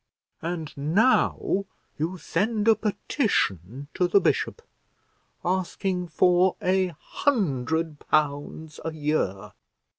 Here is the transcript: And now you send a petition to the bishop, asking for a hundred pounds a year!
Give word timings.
And 0.41 0.75
now 0.75 1.67
you 1.99 2.17
send 2.17 2.67
a 2.67 2.73
petition 2.73 3.87
to 3.93 4.07
the 4.07 4.19
bishop, 4.19 4.63
asking 5.45 6.07
for 6.07 6.55
a 6.59 6.95
hundred 6.99 7.99
pounds 8.09 8.79
a 8.83 8.91
year! 8.93 9.51